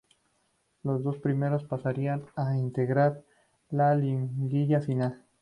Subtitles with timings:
[0.81, 3.23] Los dos primeros pasarían a integrar
[3.69, 5.21] la liguilla final.